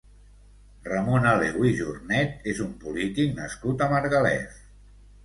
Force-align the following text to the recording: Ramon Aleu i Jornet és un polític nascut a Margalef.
Ramon 0.85 1.27
Aleu 1.31 1.67
i 1.71 1.73
Jornet 1.79 2.47
és 2.53 2.63
un 2.65 2.71
polític 2.87 3.37
nascut 3.41 3.85
a 3.85 3.91
Margalef. 3.93 4.57